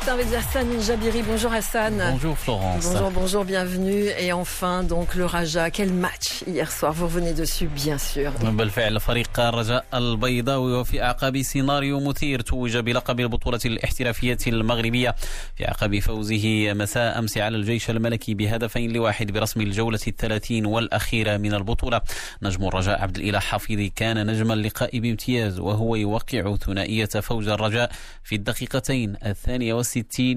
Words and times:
matin 0.00 0.14
avec 0.14 0.32
Hassan 0.32 0.80
Jabiri. 0.80 1.22
Bonjour 1.22 1.52
Hassan. 1.52 1.94
Bonjour 2.12 2.38
Florence. 2.38 2.84
Bonjour, 2.86 3.10
bonjour, 3.10 3.44
bienvenue. 3.44 4.06
Et 4.18 4.32
enfin, 4.32 4.82
donc 4.82 5.14
le 5.14 5.26
Raja, 5.26 5.70
quel 5.70 5.92
match 5.92 6.42
hier 6.46 6.70
soir. 6.72 6.92
Vous 6.92 7.06
revenez 7.06 7.34
dessus, 7.34 7.66
bien 7.66 7.98
sûr. 7.98 8.32
بالفعل 8.42 9.00
فريق 9.00 9.40
الرجاء 9.40 9.84
البيضاوي 9.94 10.72
وفي 10.72 11.02
أعقاب 11.02 11.42
سيناريو 11.42 12.00
مثير 12.00 12.40
توج 12.40 12.76
بلقب 12.76 13.20
البطولة 13.20 13.60
الاحترافية 13.64 14.38
المغربية 14.46 15.14
في 15.56 15.68
أعقاب 15.68 15.98
فوزه 15.98 16.72
مساء 16.72 17.18
أمس 17.18 17.38
على 17.38 17.56
الجيش 17.56 17.90
الملكي 17.90 18.34
بهدفين 18.34 18.92
لواحد 18.92 19.32
برسم 19.32 19.60
الجولة 19.60 20.00
الثلاثين 20.08 20.66
والأخيرة 20.66 21.36
من 21.36 21.54
البطولة 21.54 22.00
نجم 22.42 22.64
الرجاء 22.64 23.02
عبد 23.02 23.16
الإله 23.16 23.38
حفيظي 23.38 23.88
كان 23.88 24.26
نجم 24.26 24.52
اللقاء 24.52 24.98
بامتياز 24.98 25.58
وهو 25.58 25.96
يوقع 25.96 26.56
ثنائية 26.56 27.06
فوز 27.06 27.48
الرجاء 27.48 27.90
في 28.24 28.34
الدقيقتين 28.34 29.16
الثانية 29.26 29.74
والستين 29.74 29.90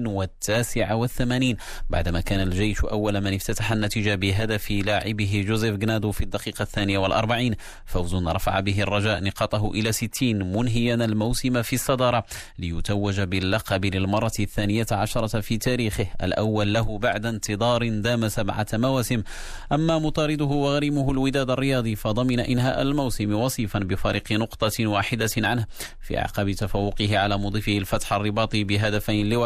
والتاسعة 0.06 0.94
والثمانين. 0.94 1.56
بعدما 1.90 2.20
كان 2.20 2.40
الجيش 2.40 2.84
أول 2.84 3.20
من 3.20 3.34
افتتح 3.34 3.72
النتيجة 3.72 4.14
بهدف 4.14 4.70
لاعبه 4.70 5.44
جوزيف 5.48 5.76
جنادو 5.76 6.12
في 6.12 6.24
الدقيقة 6.24 6.62
الثانية 6.62 6.98
والأربعين 6.98 7.54
فوز 7.86 8.14
رفع 8.14 8.60
به 8.60 8.82
الرجاء 8.82 9.24
نقاطه 9.24 9.70
إلى 9.70 9.92
ستين 9.92 10.52
منهيا 10.52 10.94
الموسم 10.94 11.62
في 11.62 11.72
الصدارة. 11.72 12.24
ليتوج 12.58 13.20
باللقب 13.20 13.84
للمرة 13.84 14.32
الثانية 14.40 14.86
عشرة 14.92 15.40
في 15.40 15.58
تاريخه 15.58 16.06
الأول 16.22 16.74
له 16.74 16.98
بعد 16.98 17.26
انتظار 17.26 17.88
دام 17.88 18.28
سبعة 18.28 18.66
مواسم. 18.72 19.22
أما 19.72 19.98
مطارده 19.98 20.44
وغريمه 20.44 21.10
الوداد 21.10 21.50
الرياضي 21.50 21.96
فضمن 21.96 22.40
إنهاء 22.40 22.82
الموسم 22.82 23.34
وصيفا 23.34 23.78
بفارق 23.78 24.32
نقطة 24.32 24.86
واحدة 24.86 25.30
عنه. 25.36 25.66
في 26.00 26.18
أعقاب 26.18 26.50
تفوقه 26.50 27.18
على 27.18 27.38
مضيفه 27.38 27.78
الفتح 27.78 28.12
الرباطي 28.12 28.64
بهدفين 28.64 29.28
لواحد 29.28 29.43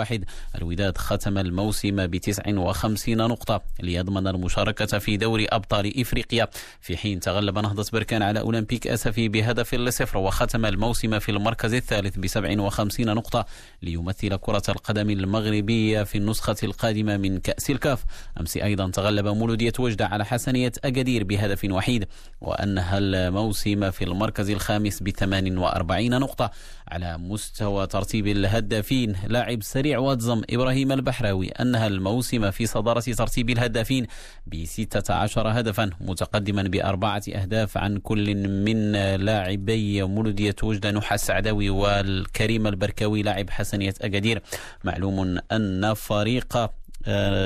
الوداد 0.55 0.99
ختم 0.99 1.39
الموسم 1.39 2.07
بتسع 2.07 2.43
وخمسين 2.49 3.19
نقطة 3.19 3.63
ليضمن 3.81 4.29
المشاركة 4.29 4.99
في 4.99 5.17
دوري 5.17 5.47
أبطال 5.47 6.01
إفريقيا. 6.01 6.49
في 6.81 6.97
حين 6.97 7.21
تغلب 7.21 7.59
نهضة 7.59 7.87
بركان 7.93 8.23
على 8.23 8.41
أولمبيك 8.41 8.87
أسفي 8.87 9.29
بهدف 9.29 9.75
لصفر 9.75 10.19
وختم 10.19 10.67
الموسم 10.67 11.19
في 11.19 11.29
المركز 11.31 11.75
الثالث 11.75 12.19
بسبع 12.19 12.61
وخمسين 12.61 13.15
نقطة 13.15 13.47
ليمثل 13.83 14.37
كرة 14.37 14.63
القدم 14.69 15.11
المغربية 15.11 16.03
في 16.03 16.19
النسخة 16.19 16.57
القادمة 16.63 17.17
من 17.17 17.39
كأس 17.39 17.71
الكاف. 17.71 18.05
أمس 18.41 18.57
أيضا 18.57 18.91
تغلب 18.91 19.27
مولودية 19.27 19.73
وجدة 19.79 20.07
على 20.07 20.25
حسنية 20.25 20.73
أكادير 20.85 21.25
بهدف 21.25 21.65
وحيد. 21.71 22.07
وأنهى 22.41 22.99
الموسم 22.99 23.91
في 23.91 24.05
المركز 24.05 24.51
الخامس 24.51 25.03
بثمان 25.03 25.59
وأربعين 25.59 26.19
نقطة 26.19 26.51
على 26.89 27.19
مستوى 27.19 27.87
ترتيب 27.87 28.27
الهدافين. 28.27 29.17
لاعب 29.27 29.63
سريع 29.63 29.88
واتزم 29.97 30.43
إبراهيم 30.51 30.93
البحراوي 30.93 31.49
أنهى 31.49 31.87
الموسم 31.87 32.51
في 32.51 32.67
صدارة 32.67 33.01
ترتيب 33.01 33.51
الهدافين 33.51 34.07
بستة 34.47 35.15
عشر 35.15 35.61
هدفا 35.61 35.91
متقدما 36.01 36.63
بأربعة 36.63 37.23
أهداف 37.35 37.79
عن 37.79 37.99
كل 37.99 38.35
من 38.65 38.93
لاعبي 39.17 40.03
مولودية 40.03 40.57
وجدة 40.63 40.91
نحى 40.91 41.15
السعداوي 41.15 41.71
والكريم 41.71 42.67
البركاوي 42.67 43.23
لاعب 43.23 43.51
حسنية 43.51 43.95
أكادير. 44.01 44.43
معلوم 44.85 45.39
أن 45.53 45.95
فريق 45.95 46.71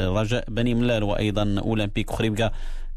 رجاء 0.06 0.44
بني 0.48 0.74
ملال 0.74 1.02
وأيضا 1.02 1.56
أولمبيك 1.58 2.10
خريبكا 2.10 2.52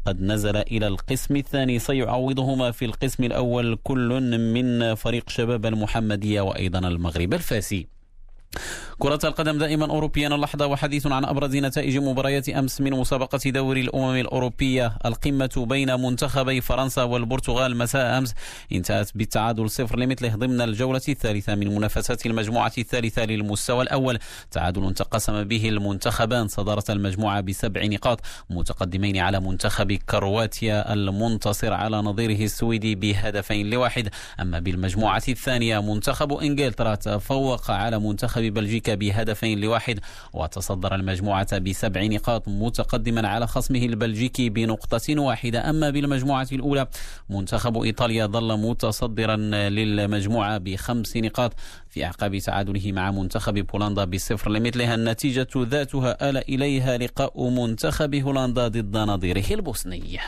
قد 0.06 0.22
نزل 0.22 0.56
إلى 0.56 0.86
القسم 0.86 1.36
الثاني. 1.36 1.78
سيعوضهما 1.78 2.70
في 2.70 2.84
القسم 2.84 3.24
الأول 3.24 3.78
كل 3.84 4.38
من 4.54 4.94
فريق 4.94 5.28
شباب 5.28 5.66
المحمدية 5.66 6.40
وأيضا 6.40 6.78
المغرب 6.78 7.34
الفاسي. 7.34 7.95
كرة 8.98 9.18
القدم 9.24 9.58
دائما 9.58 9.90
أوروبيا 9.90 10.28
اللحظة 10.28 10.66
وحديث 10.66 11.06
عن 11.06 11.24
أبرز 11.24 11.56
نتائج 11.56 11.98
مباريات 11.98 12.48
أمس 12.48 12.80
من 12.80 12.90
مسابقة 12.90 13.50
دوري 13.50 13.80
الأمم 13.80 14.16
الأوروبية. 14.16 14.98
القمة 15.06 15.66
بين 15.68 16.00
منتخبي 16.00 16.60
فرنسا 16.60 17.02
والبرتغال 17.02 17.76
مساء 17.76 18.18
أمس 18.18 18.34
انتهت 18.72 19.10
بالتعادل 19.14 19.70
صفر 19.70 19.98
لمثله 19.98 20.36
ضمن 20.36 20.60
الجولة 20.60 21.00
الثالثة 21.08 21.54
من 21.54 21.74
منافسات 21.74 22.26
المجموعة 22.26 22.72
الثالثة 22.78 23.24
للمستوى 23.24 23.82
الأول. 23.82 24.18
تعادل 24.50 24.94
تقسم 24.94 25.44
به 25.44 25.68
المنتخبان. 25.68 26.48
صدارة 26.48 26.84
المجموعة 26.90 27.40
بسبع 27.40 27.84
نقاط 27.84 28.20
متقدمين 28.50 29.18
على 29.18 29.40
منتخب 29.40 29.92
كرواتيا 29.92 30.92
المنتصر 30.92 31.72
على 31.72 31.96
نظيره 31.96 32.44
السويدي 32.44 32.94
بهدفين 32.94 33.70
لواحد. 33.70 34.08
أما 34.40 34.58
بالمجموعة 34.58 35.22
الثانية 35.28 35.80
منتخب 35.80 36.32
إنجلترا 36.32 36.94
تفوق 36.94 37.70
على 37.70 37.98
منتخب 37.98 38.35
بلجيكا 38.40 38.94
بهدفين 38.94 39.60
لواحد 39.60 40.00
وتصدر 40.32 40.94
المجموعة 40.94 41.58
بسبع 41.58 42.02
نقاط 42.02 42.48
متقدما 42.48 43.28
على 43.28 43.46
خصمه 43.46 43.78
البلجيكي 43.78 44.48
بنقطة 44.48 45.20
واحدة. 45.20 45.70
أما 45.70 45.90
بالمجموعة 45.90 46.48
الأولى 46.52 46.86
منتخب 47.30 47.82
إيطاليا 47.82 48.26
ظل 48.26 48.60
متصدرا 48.60 49.36
للمجموعة 49.68 50.58
بخمس 50.58 51.16
نقاط 51.16 51.54
في 51.90 52.04
أعقاب 52.04 52.38
تعادله 52.38 52.92
مع 52.92 53.10
منتخب 53.10 53.54
بولندا 53.54 54.04
بصفر. 54.04 54.50
لمثلها 54.50 54.94
النتيجة 54.94 55.48
ذاتها 55.56 56.30
آل 56.30 56.36
إليها 56.36 56.98
لقاء 56.98 57.50
منتخب 57.50 58.14
هولندا 58.14 58.68
ضد 58.68 58.96
نظيره 58.96 59.44
البوسني. 59.50 60.18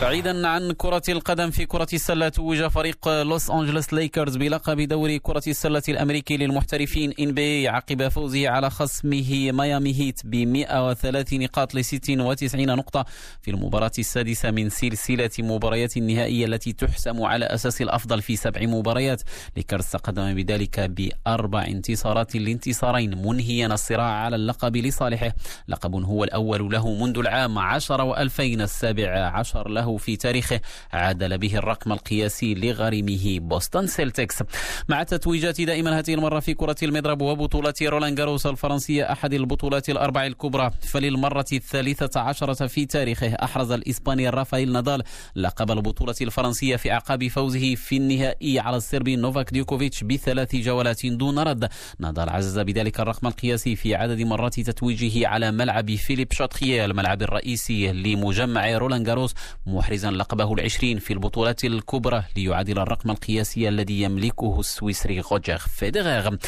بعيدا 0.00 0.48
عن 0.48 0.72
كرة 0.72 1.02
القدم 1.08 1.50
في 1.50 1.66
كرة 1.66 1.86
السلة 1.92 2.28
توج 2.28 2.66
فريق 2.66 3.08
لوس 3.22 3.50
أنجلوس 3.50 3.92
ليكرز 3.92 4.36
بلقب 4.36 4.80
دوري 4.80 5.18
كرة 5.18 5.42
السلة 5.46 5.82
الأمريكي 5.88 6.36
للمحترفين 6.36 7.12
إن 7.20 7.32
بي 7.32 7.68
عقب 7.68 8.08
فوزه 8.08 8.48
على 8.48 8.70
خصمه 8.70 9.52
ميامي 9.52 9.94
هيت 10.00 10.20
ب 10.24 10.34
103 10.36 11.36
نقاط 11.38 11.74
ل 11.74 11.84
96 11.84 12.66
نقطة 12.66 13.04
في 13.42 13.50
المباراة 13.50 13.90
السادسة 13.98 14.50
من 14.50 14.68
سلسلة 14.68 15.30
مباريات 15.38 15.96
النهائية 15.96 16.46
التي 16.46 16.72
تحسم 16.72 17.22
على 17.22 17.44
أساس 17.44 17.82
الأفضل 17.82 18.22
في 18.22 18.36
سبع 18.36 18.60
مباريات. 18.62 19.22
ليكرز 19.56 19.86
تقدم 19.86 20.34
بذلك 20.34 20.80
بأربع 20.80 21.64
انتصارات 21.64 22.36
لانتصارين 22.36 23.26
منهيا 23.26 23.66
الصراع 23.66 24.10
على 24.10 24.36
اللقب 24.36 24.76
لصالحه. 24.76 25.32
لقب 25.68 25.94
هو 25.94 26.24
الأول 26.24 26.72
له 26.72 26.94
منذ 26.94 27.18
العام 27.18 27.58
10 27.58 28.02
وألفين 28.04 28.60
السابع 28.60 29.30
عشر 29.34 29.68
في 29.96 30.16
تاريخه 30.16 30.60
عادل 30.92 31.38
به 31.38 31.56
الرقم 31.56 31.92
القياسي 31.92 32.54
لغريمه 32.54 33.38
بوسطن 33.38 33.86
سيلتكس. 33.86 34.42
مع 34.88 35.02
تتويجات 35.02 35.60
دائما 35.60 35.98
هذه 35.98 36.14
المرة 36.14 36.40
في 36.40 36.54
كرة 36.54 36.76
المضرب 36.82 37.22
وبطولة 37.22 37.74
رولان 37.82 38.14
جاروس 38.14 38.46
الفرنسية 38.46 39.12
أحد 39.12 39.34
البطولات 39.34 39.88
الأربع 39.88 40.26
الكبرى. 40.26 40.70
فللمرة 40.80 41.44
الثالثة 41.52 42.20
عشرة 42.20 42.66
في 42.66 42.86
تاريخه 42.86 43.34
أحرز 43.34 43.72
الإسباني 43.72 44.28
رافائيل 44.28 44.72
نادال 44.72 45.02
لقب 45.36 45.70
البطولة 45.70 46.14
الفرنسية 46.20 46.76
في 46.76 46.92
أعقاب 46.92 47.28
فوزه 47.28 47.74
في 47.74 47.96
النهائي 47.96 48.60
على 48.60 48.76
الصربي 48.76 49.16
نوفاك 49.16 49.52
ديوكوفيتش 49.52 50.04
بثلاث 50.04 50.56
جولات 50.56 51.06
دون 51.06 51.38
رد. 51.38 51.68
نادال 51.98 52.30
عزز 52.30 52.58
بذلك 52.58 53.00
الرقم 53.00 53.26
القياسي 53.26 53.76
في 53.76 53.94
عدد 53.94 54.20
مرات 54.20 54.60
تتويجه 54.60 55.28
على 55.28 55.50
ملعب 55.50 55.94
فيليب 55.94 56.32
شاتخيه 56.32 56.84
الملعب 56.84 57.22
الرئيسي 57.22 57.92
لمجمع 57.92 58.76
رولان 58.76 59.02
جاروس 59.02 59.34
محرزا 59.80 60.10
لقبه 60.10 60.52
العشرين 60.52 60.98
في 60.98 61.12
البطولات 61.12 61.64
الكبرى 61.64 62.22
ليعادل 62.36 62.78
الرقم 62.78 63.10
القياسي 63.10 63.68
الذي 63.68 64.02
يملكه 64.02 64.60
السويسري 64.60 65.20
روجر 65.20 65.58
فيدرر 65.58 66.38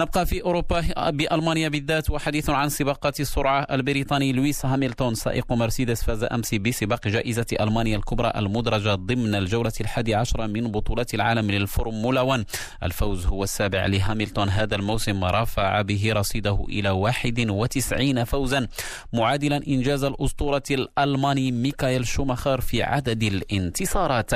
نبقى 0.00 0.26
في 0.26 0.42
أوروبا 0.42 1.10
بألمانيا 1.10 1.68
بالذات 1.68 2.10
وحديث 2.10 2.50
عن 2.50 2.68
سباقات 2.68 3.20
السرعة 3.20 3.66
البريطاني 3.70 4.32
لويس 4.32 4.66
هاميلتون 4.66 5.12
سائق 5.12 5.52
مرسيدس 5.52 6.02
فاز 6.04 6.24
أمس 6.24 6.54
بسباق 6.54 7.08
جائزة 7.08 7.46
ألمانيا 7.60 7.96
الكبرى 7.96 8.32
المدرجة 8.36 8.94
ضمن 8.94 9.34
الجولة 9.34 9.72
الحادي 9.80 10.14
عشرة 10.14 10.46
من 10.46 10.70
بطولة 10.72 11.06
العالم 11.14 11.50
للفورمولا 11.50 12.20
1 12.20 12.44
الفوز 12.82 13.26
هو 13.26 13.44
السابع 13.44 13.86
لهاميلتون 13.88 14.48
هذا 14.48 14.76
الموسم 14.76 15.24
رفع 15.24 15.82
به 15.82 16.12
رصيده 16.12 16.64
إلى 16.68 16.90
91 16.90 18.24
فوزا 18.24 18.68
معادلا 19.12 19.60
إنجاز 19.68 20.04
الأسطورة 20.04 20.62
الألماني 20.70 21.52
ميكايل 21.52 22.06
شوماخر 22.06 22.60
في 22.60 22.79
عدد 22.82 23.22
الانتصارات. 23.22 24.30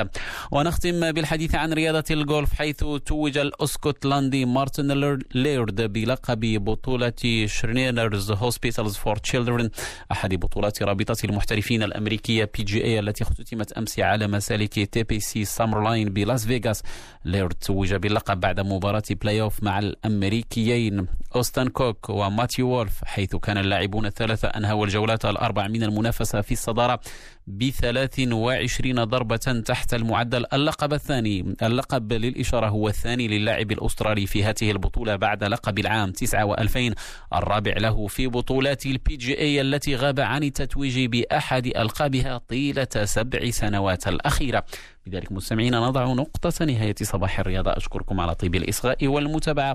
ونختم 0.50 1.12
بالحديث 1.12 1.54
عن 1.54 1.72
رياضة 1.72 2.04
الجولف 2.10 2.54
حيث 2.54 2.84
توج 3.06 3.38
الأسكتلندي 3.38 4.44
مارتن 4.44 5.18
ليرد 5.34 5.92
بلقب 5.92 6.40
بطولة 6.40 7.46
Shriners 7.46 8.30
Hospitals 8.30 8.96
for 8.96 9.16
Children 9.16 9.70
أحد 10.12 10.34
بطولات 10.34 10.82
رابطة 10.82 11.16
المحترفين 11.24 11.82
الأمريكية 11.82 12.50
PGA 12.56 12.98
التي 12.98 13.24
اختتمت 13.24 13.72
أمس 13.72 14.00
على 14.00 14.26
مسالك 14.26 14.88
TPC 14.88 15.20
Summerlin 15.20 16.08
بلاس 16.08 16.46
فيغاس. 16.46 16.82
ليرد 17.24 17.54
توج 17.54 17.94
باللقب 17.94 18.40
بعد 18.40 18.60
مباراة 18.60 19.02
playoff 19.10 19.62
مع 19.62 19.78
الأمريكيين. 19.78 21.06
أوستن 21.36 21.68
كوك 21.68 22.10
وماتيو 22.10 22.68
وولف 22.68 23.04
حيث 23.04 23.36
كان 23.36 23.58
اللاعبون 23.58 24.06
الثلاثة 24.06 24.48
أنهوا 24.48 24.86
الجولات 24.86 25.24
الأربع 25.24 25.68
من 25.68 25.82
المنافسة 25.82 26.40
في 26.40 26.52
الصدارة 26.52 27.00
بثلاث 27.46 28.12
22 28.12 29.04
ضربة 29.04 29.36
تحت 29.66 29.94
المعدل. 29.94 30.46
اللقب 30.52 30.92
الثاني 30.92 31.54
اللقب 31.62 32.12
للإشارة 32.12 32.68
هو 32.68 32.88
الثاني 32.88 33.28
للاعب 33.28 33.72
الأسترالي 33.72 34.26
في 34.26 34.44
هذه 34.44 34.70
البطولة 34.70 35.16
بعد 35.16 35.44
لقب 35.44 35.78
العام 35.78 36.12
9 36.12 36.54
و2000 36.56 36.94
الرابع 37.34 37.72
له 37.76 38.06
في 38.06 38.26
بطولات 38.26 38.86
ال 38.86 39.16
PGA 39.16 39.60
التي 39.60 39.96
غاب 39.96 40.20
عن 40.20 40.42
التتويج 40.42 41.04
بأحد 41.04 41.66
ألقابها 41.66 42.38
طيلة 42.38 42.88
سبع 43.04 43.50
سنوات 43.50 44.08
الأخيرة. 44.08 44.64
بذلك 45.06 45.32
مستمعينا 45.32 45.80
نضع 45.80 46.04
نقطة 46.04 46.64
نهاية 46.64 46.94
صباح 47.02 47.40
الرياضة. 47.40 47.70
أشكركم 47.70 48.20
على 48.20 48.34
طيب 48.34 48.54
الإصغاء 48.54 49.06
والمتابعة. 49.06 49.72